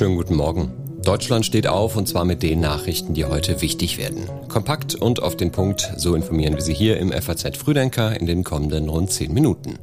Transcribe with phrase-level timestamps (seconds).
[0.00, 0.72] Schönen guten Morgen.
[1.04, 4.28] Deutschland steht auf und zwar mit den Nachrichten, die heute wichtig werden.
[4.48, 8.44] Kompakt und auf den Punkt, so informieren wir Sie hier im FAZ Früdenker in den
[8.44, 9.78] kommenden rund 10 Minuten.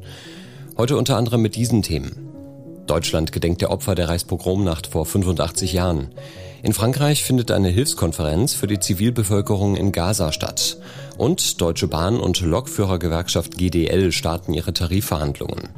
[0.76, 2.28] Heute unter anderem mit diesen Themen.
[2.88, 6.08] Deutschland gedenkt der Opfer der Reichspogromnacht vor 85 Jahren.
[6.64, 10.78] In Frankreich findet eine Hilfskonferenz für die Zivilbevölkerung in Gaza statt.
[11.18, 15.70] Und Deutsche Bahn und Lokführergewerkschaft GDL starten ihre Tarifverhandlungen.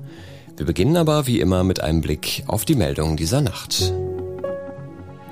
[0.59, 3.93] Wir beginnen aber wie immer mit einem Blick auf die Meldungen dieser Nacht.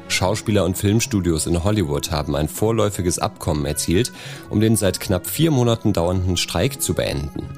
[0.08, 4.14] Schauspieler und Filmstudios in Hollywood haben ein vorläufiges Abkommen erzielt,
[4.50, 7.50] um den seit knapp vier Monaten dauernden Streik zu beenden.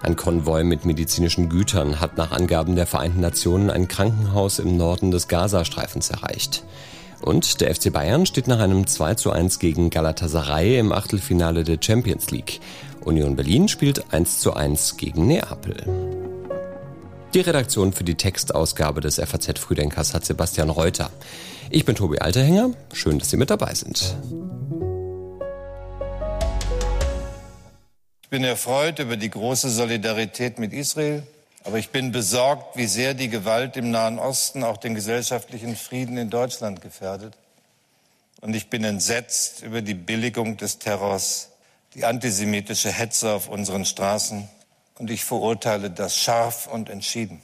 [0.00, 5.10] Ein Konvoi mit medizinischen Gütern hat nach Angaben der Vereinten Nationen ein Krankenhaus im Norden
[5.10, 6.64] des Gazastreifens erreicht.
[7.20, 11.76] Und der FC Bayern steht nach einem 2 zu 1 gegen Galatasaray im Achtelfinale der
[11.78, 12.60] Champions League.
[13.02, 16.23] Union Berlin spielt 1 zu 1 gegen Neapel.
[17.34, 21.10] Die Redaktion für die Textausgabe des FAZ Frühdenkers hat Sebastian Reuter.
[21.68, 22.70] Ich bin Tobi Alterhänger.
[22.92, 24.14] Schön, dass Sie mit dabei sind.
[28.22, 31.24] Ich bin erfreut über die große Solidarität mit Israel,
[31.64, 36.16] aber ich bin besorgt, wie sehr die Gewalt im Nahen Osten auch den gesellschaftlichen Frieden
[36.16, 37.34] in Deutschland gefährdet.
[38.42, 41.48] Und ich bin entsetzt über die Billigung des Terrors,
[41.94, 44.48] die antisemitische Hetze auf unseren Straßen.
[44.98, 47.40] Und ich verurteile das scharf und entschieden.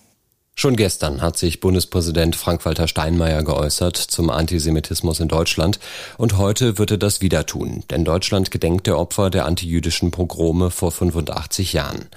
[0.54, 5.80] Schon gestern hat sich Bundespräsident Frank-Walter Steinmeier geäußert zum Antisemitismus in Deutschland
[6.18, 10.70] und heute wird er das wieder tun, denn Deutschland gedenkt der Opfer der antijüdischen Pogrome
[10.70, 12.08] vor 85 Jahren.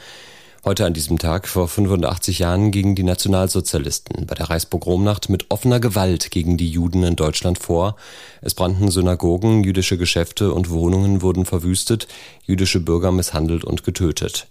[0.66, 5.80] Heute an diesem Tag vor 85 Jahren gingen die Nationalsozialisten bei der Reichspogromnacht mit offener
[5.80, 7.96] Gewalt gegen die Juden in Deutschland vor.
[8.42, 12.08] Es brannten Synagogen, jüdische Geschäfte und Wohnungen wurden verwüstet,
[12.46, 14.48] jüdische Bürger misshandelt und getötet.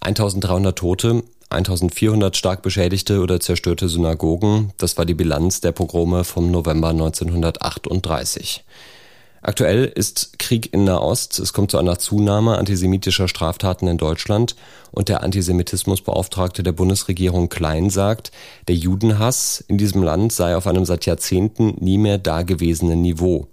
[0.00, 6.50] 1300 Tote, 1400 stark beschädigte oder zerstörte Synagogen, das war die Bilanz der Pogrome vom
[6.50, 8.64] November 1938.
[9.42, 14.54] Aktuell ist Krieg in Nahost, es kommt zu einer Zunahme antisemitischer Straftaten in Deutschland
[14.90, 18.32] und der Antisemitismusbeauftragte der Bundesregierung Klein sagt,
[18.68, 23.48] der Judenhass in diesem Land sei auf einem seit Jahrzehnten nie mehr dagewesenen Niveau.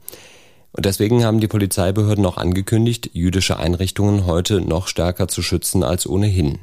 [0.77, 6.07] Und deswegen haben die Polizeibehörden auch angekündigt, jüdische Einrichtungen heute noch stärker zu schützen als
[6.07, 6.59] ohnehin.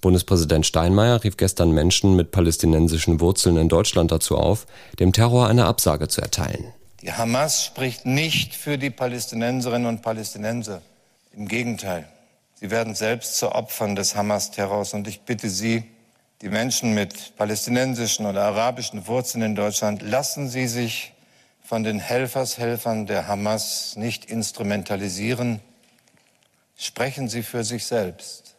[0.00, 4.66] Bundespräsident Steinmeier rief gestern Menschen mit palästinensischen Wurzeln in Deutschland dazu auf,
[4.98, 6.72] dem Terror eine Absage zu erteilen.
[7.02, 10.80] Die Hamas spricht nicht für die Palästinenserinnen und Palästinenser.
[11.36, 12.08] Im Gegenteil.
[12.54, 14.94] Sie werden selbst zu Opfern des Hamas-Terrors.
[14.94, 15.84] Und ich bitte Sie,
[16.40, 21.12] die Menschen mit palästinensischen oder arabischen Wurzeln in Deutschland, lassen Sie sich
[21.68, 25.60] von den Helfershelfern der Hamas nicht instrumentalisieren.
[26.78, 28.54] Sprechen Sie für sich selbst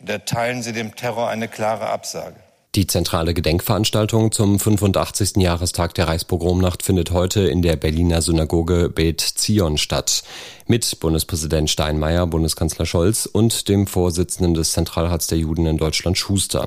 [0.00, 2.34] und erteilen Sie dem Terror eine klare Absage.
[2.74, 5.36] Die zentrale Gedenkveranstaltung zum 85.
[5.36, 10.24] Jahrestag der Reichspogromnacht findet heute in der Berliner Synagoge Beth Zion statt.
[10.66, 16.66] Mit Bundespräsident Steinmeier, Bundeskanzler Scholz und dem Vorsitzenden des Zentralrats der Juden in Deutschland Schuster.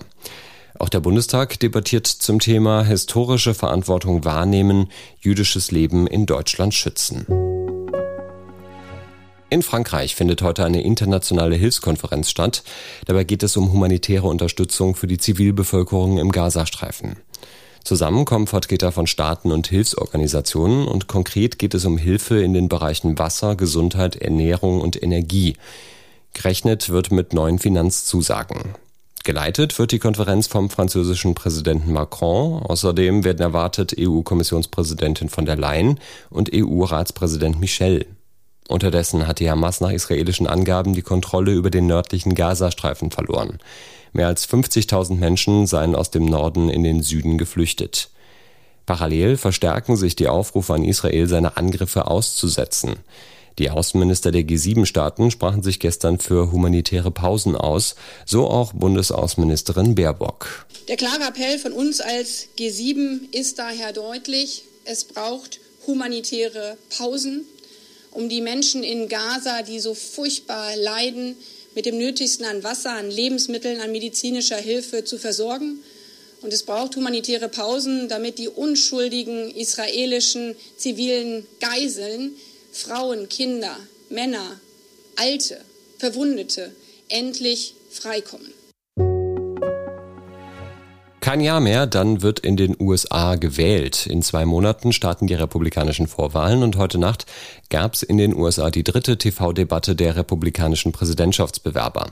[0.80, 4.90] Auch der Bundestag debattiert zum Thema historische Verantwortung wahrnehmen,
[5.20, 7.26] jüdisches Leben in Deutschland schützen.
[9.50, 12.64] In Frankreich findet heute eine internationale Hilfskonferenz statt.
[13.06, 17.18] Dabei geht es um humanitäre Unterstützung für die Zivilbevölkerung im Gazastreifen.
[17.84, 22.68] Zusammen kommen Vertreter von Staaten und Hilfsorganisationen und konkret geht es um Hilfe in den
[22.68, 25.56] Bereichen Wasser, Gesundheit, Ernährung und Energie.
[26.34, 28.74] Gerechnet wird mit neuen Finanzzusagen.
[29.26, 32.62] Geleitet wird die Konferenz vom französischen Präsidenten Macron.
[32.62, 35.98] Außerdem werden erwartet EU-Kommissionspräsidentin von der Leyen
[36.30, 38.06] und EU-Ratspräsident Michel.
[38.68, 43.60] Unterdessen hat die Hamas nach israelischen Angaben die Kontrolle über den nördlichen Gazastreifen verloren.
[44.12, 48.10] Mehr als 50.000 Menschen seien aus dem Norden in den Süden geflüchtet.
[48.86, 52.98] Parallel verstärken sich die Aufrufe an Israel, seine Angriffe auszusetzen.
[53.60, 60.66] Die Außenminister der G7-Staaten sprachen sich gestern für humanitäre Pausen aus, so auch Bundesaußenministerin Baerbock.
[60.88, 67.46] Der klare Appell von uns als G7 ist daher deutlich, es braucht humanitäre Pausen
[68.14, 71.36] um die Menschen in Gaza, die so furchtbar leiden,
[71.76, 75.80] mit dem Nötigsten an Wasser, an Lebensmitteln, an medizinischer Hilfe zu versorgen.
[76.42, 82.36] Und es braucht humanitäre Pausen, damit die unschuldigen israelischen zivilen Geiseln,
[82.74, 83.78] Frauen, Kinder,
[84.10, 84.60] Männer,
[85.16, 85.62] Alte,
[86.00, 86.72] Verwundete
[87.08, 88.52] endlich freikommen.
[91.20, 94.08] Kein Jahr mehr, dann wird in den USA gewählt.
[94.08, 97.28] In zwei Monaten starten die republikanischen Vorwahlen und heute Nacht
[97.70, 102.12] gab es in den USA die dritte TV-Debatte der republikanischen Präsidentschaftsbewerber.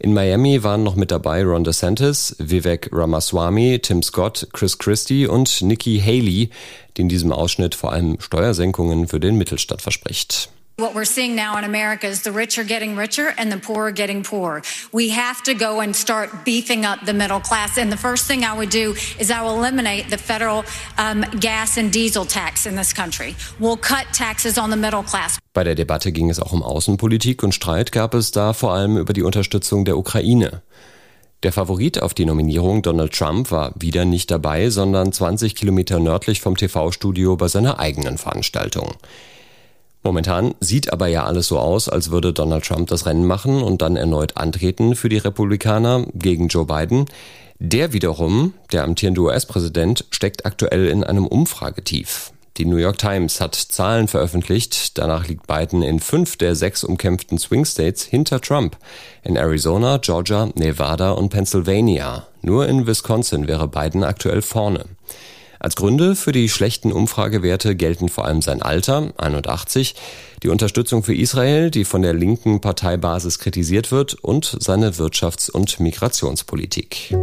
[0.00, 5.60] In Miami waren noch mit dabei Ron DeSantis, Vivek Ramaswamy, Tim Scott, Chris Christie und
[5.60, 6.50] Nikki Haley,
[6.96, 10.50] die in diesem Ausschnitt vor allem Steuersenkungen für den Mittelstand verspricht.
[10.78, 13.88] What we're seeing now in America is the rich are getting richer and the poor
[13.88, 14.62] are getting poorer.
[14.92, 17.78] We have to go and start beefing up the middle class.
[17.78, 20.64] And the first thing I would do is I will eliminate the federal
[20.96, 23.34] um, gas and diesel tax in this country.
[23.58, 25.40] We'll cut taxes on the middle class.
[25.52, 28.98] Bei der Debatte ging es auch um Außenpolitik und Streit gab es da vor allem
[28.98, 30.62] über die Unterstützung der Ukraine.
[31.42, 36.40] Der Favorit auf die Nominierung Donald Trump war wieder nicht dabei, sondern 20 Kilometer nördlich
[36.40, 38.94] vom TV-Studio bei seiner eigenen Veranstaltung.
[40.02, 43.82] Momentan sieht aber ja alles so aus, als würde Donald Trump das Rennen machen und
[43.82, 47.06] dann erneut antreten für die Republikaner gegen Joe Biden.
[47.58, 52.32] Der wiederum, der amtierende US-Präsident, steckt aktuell in einem Umfragetief.
[52.58, 54.98] Die New York Times hat Zahlen veröffentlicht.
[54.98, 58.76] Danach liegt Biden in fünf der sechs umkämpften Swing States hinter Trump.
[59.22, 62.26] In Arizona, Georgia, Nevada und Pennsylvania.
[62.42, 64.86] Nur in Wisconsin wäre Biden aktuell vorne.
[65.60, 69.96] Als Gründe für die schlechten Umfragewerte gelten vor allem sein Alter, 81,
[70.42, 75.80] die Unterstützung für Israel, die von der linken Parteibasis kritisiert wird, und seine Wirtschafts- und
[75.80, 77.16] Migrationspolitik.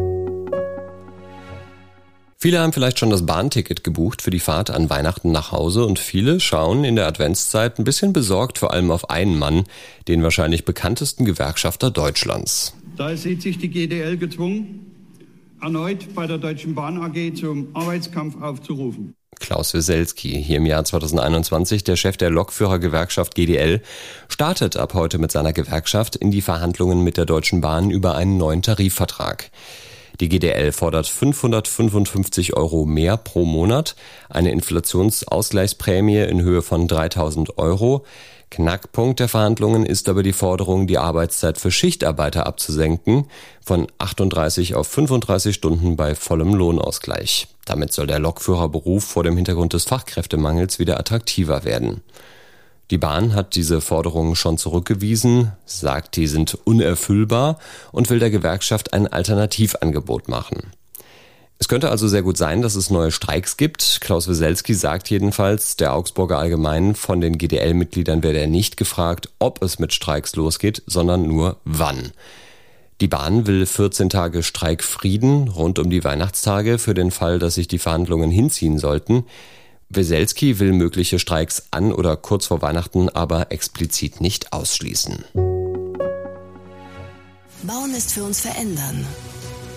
[2.37, 5.97] Viele haben vielleicht schon das Bahnticket gebucht für die Fahrt an Weihnachten nach Hause und
[5.97, 9.63] viele schauen in der Adventszeit ein bisschen besorgt vor allem auf einen Mann,
[10.09, 12.75] den wahrscheinlich bekanntesten Gewerkschafter Deutschlands.
[12.97, 14.94] Da sieht sich die GDL gezwungen,
[15.61, 19.15] erneut bei der Deutschen Bahn AG zum Arbeitskampf aufzurufen.
[19.39, 23.81] Klaus Wieselski, hier im Jahr 2021 der Chef der Lokführergewerkschaft GDL,
[24.29, 28.37] startet ab heute mit seiner Gewerkschaft in die Verhandlungen mit der Deutschen Bahn über einen
[28.37, 29.51] neuen Tarifvertrag.
[30.21, 33.95] Die GDL fordert 555 Euro mehr pro Monat,
[34.29, 38.05] eine Inflationsausgleichsprämie in Höhe von 3000 Euro,
[38.55, 43.25] Knackpunkt der Verhandlungen ist aber die Forderung, die Arbeitszeit für Schichtarbeiter abzusenken
[43.61, 47.49] von 38 auf 35 Stunden bei vollem Lohnausgleich.
[47.65, 52.01] Damit soll der Lokführerberuf vor dem Hintergrund des Fachkräftemangels wieder attraktiver werden.
[52.91, 57.59] Die Bahn hat diese Forderungen schon zurückgewiesen, sagt, die sind unerfüllbar
[57.91, 60.71] und will der Gewerkschaft ein Alternativangebot machen.
[61.57, 63.99] Es könnte also sehr gut sein, dass es neue Streiks gibt.
[64.01, 69.63] Klaus Wieselski sagt jedenfalls, der Augsburger Allgemein von den GDL-Mitgliedern werde er nicht gefragt, ob
[69.63, 72.11] es mit Streiks losgeht, sondern nur wann.
[73.01, 77.67] Die Bahn will 14 Tage Streikfrieden rund um die Weihnachtstage für den Fall, dass sich
[77.67, 79.25] die Verhandlungen hinziehen sollten.
[79.89, 85.23] Weselski will mögliche Streiks an oder kurz vor Weihnachten aber explizit nicht ausschließen.
[87.63, 89.05] Bauen ist für uns verändern.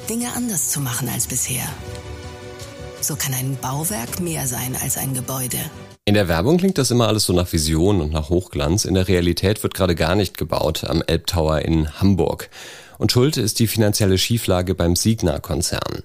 [0.08, 1.64] Dinge anders zu machen als bisher.
[3.00, 5.58] So kann ein Bauwerk mehr sein als ein Gebäude.
[6.06, 8.86] In der Werbung klingt das immer alles so nach Vision und nach Hochglanz.
[8.86, 12.48] In der Realität wird gerade gar nicht gebaut am Elbtower in Hamburg.
[12.96, 16.02] Und Schuld ist die finanzielle Schieflage beim Signa-Konzern.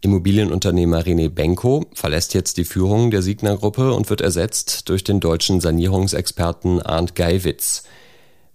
[0.00, 5.60] Immobilienunternehmer René Benko verlässt jetzt die Führung der Signa-Gruppe und wird ersetzt durch den deutschen
[5.60, 7.84] Sanierungsexperten Arndt Geiwitz.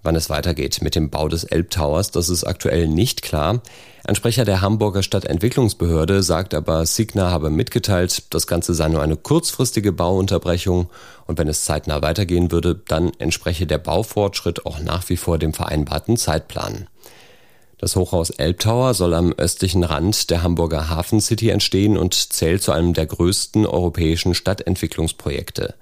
[0.04, 3.62] Wann es weitergeht mit dem Bau des Elbtowers, das ist aktuell nicht klar.
[4.04, 9.16] Ein Sprecher der Hamburger Stadtentwicklungsbehörde sagt aber, Signa habe mitgeteilt, das Ganze sei nur eine
[9.16, 10.90] kurzfristige Bauunterbrechung
[11.28, 15.54] und wenn es zeitnah weitergehen würde, dann entspreche der Baufortschritt auch nach wie vor dem
[15.54, 16.88] vereinbarten Zeitplan.
[17.78, 22.72] Das Hochhaus Elbtower soll am östlichen Rand der Hamburger Hafen City entstehen und zählt zu
[22.72, 25.76] einem der größten europäischen Stadtentwicklungsprojekte.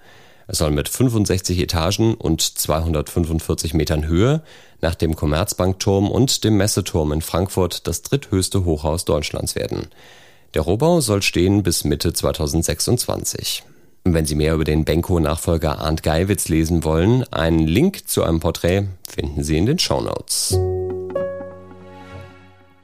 [0.50, 4.42] Es soll mit 65 Etagen und 245 Metern Höhe
[4.82, 9.90] nach dem Commerzbankturm und dem Messeturm in Frankfurt das dritthöchste Hochhaus Deutschlands werden.
[10.56, 13.62] Der Rohbau soll stehen bis Mitte 2026.
[14.06, 18.88] Wenn Sie mehr über den Benko-Nachfolger Arndt Geiwitz lesen wollen, einen Link zu einem Porträt
[19.08, 20.58] finden Sie in den Show Notes.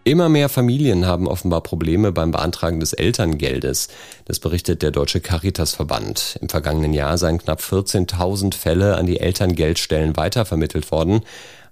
[0.08, 3.88] Immer mehr Familien haben offenbar Probleme beim Beantragen des Elterngeldes.
[4.26, 6.38] Das berichtet der Deutsche Caritasverband.
[6.42, 11.22] Im vergangenen Jahr seien knapp 14.000 Fälle an die Elterngeldstellen weitervermittelt worden,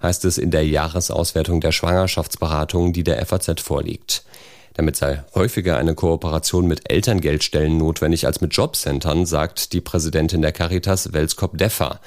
[0.02, 4.24] heißt es in der Jahresauswertung der Schwangerschaftsberatung, die der FAZ vorliegt.
[4.74, 10.52] Damit sei häufiger eine Kooperation mit Elterngeldstellen notwendig als mit Jobcentern, sagt die Präsidentin der
[10.52, 12.00] Caritas, Welskop Deffer.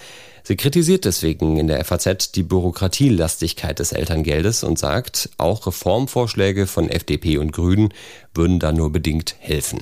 [0.43, 6.89] Sie kritisiert deswegen in der FAZ die Bürokratielastigkeit des Elterngeldes und sagt, auch Reformvorschläge von
[6.89, 7.93] FDP und Grünen
[8.35, 9.81] würden da nur bedingt helfen.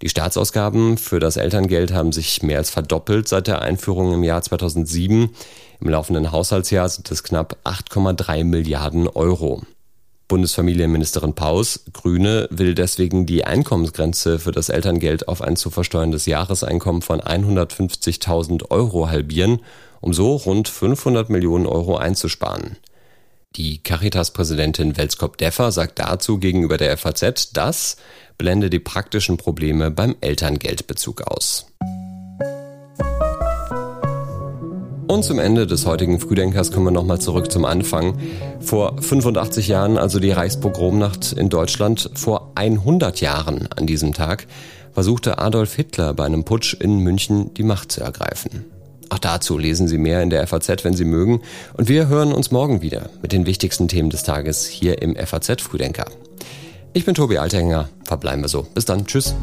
[0.00, 4.42] Die Staatsausgaben für das Elterngeld haben sich mehr als verdoppelt seit der Einführung im Jahr
[4.42, 5.30] 2007.
[5.80, 9.62] Im laufenden Haushaltsjahr sind es knapp 8,3 Milliarden Euro.
[10.28, 17.02] Bundesfamilienministerin Paus, Grüne, will deswegen die Einkommensgrenze für das Elterngeld auf ein zu versteuerndes Jahreseinkommen
[17.02, 19.60] von 150.000 Euro halbieren,
[20.00, 22.76] um so rund 500 Millionen Euro einzusparen.
[23.56, 27.98] Die Caritas-Präsidentin Welskop-Deffer sagt dazu gegenüber der FAZ, das
[28.38, 31.66] blende die praktischen Probleme beim Elterngeldbezug aus.
[35.08, 38.18] Und zum Ende des heutigen Frühdenkers kommen wir nochmal zurück zum Anfang.
[38.60, 44.46] Vor 85 Jahren, also die Reichspogromnacht in Deutschland, vor 100 Jahren an diesem Tag,
[44.92, 48.64] versuchte Adolf Hitler bei einem Putsch in München die Macht zu ergreifen.
[49.10, 51.42] Auch dazu lesen Sie mehr in der FAZ, wenn Sie mögen.
[51.74, 55.60] Und wir hören uns morgen wieder mit den wichtigsten Themen des Tages hier im FAZ
[55.60, 56.06] Frühdenker.
[56.94, 57.90] Ich bin Tobi Altenger.
[58.04, 58.66] Verbleiben wir so.
[58.74, 59.06] Bis dann.
[59.06, 59.34] Tschüss.